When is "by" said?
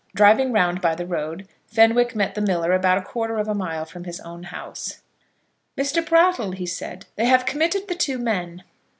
0.81-0.95